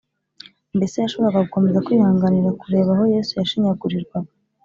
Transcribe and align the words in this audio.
mbese 0.77 0.95
yashoboraga 0.97 1.45
gukomeza 1.45 1.83
kwihanganira 1.85 2.57
kureba 2.61 2.89
aho 2.95 3.03
yesu 3.13 3.31
yashinyagurirwaga 3.39 4.31